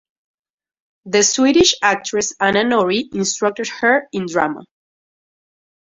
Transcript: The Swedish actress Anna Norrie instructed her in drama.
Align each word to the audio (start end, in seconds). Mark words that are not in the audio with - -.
The 1.05 1.21
Swedish 1.21 1.75
actress 1.79 2.33
Anna 2.39 2.63
Norrie 2.63 3.07
instructed 3.13 3.67
her 3.67 4.07
in 4.11 4.25
drama. 4.25 4.65